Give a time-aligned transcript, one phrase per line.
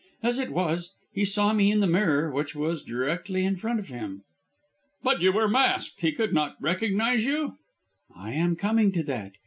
[0.23, 3.89] As it was, he saw me in the mirror, which was directly in front of
[3.89, 4.23] him."
[5.03, 7.59] "But you were masked: he could not recognise you?"
[8.15, 9.33] "I am coming to that.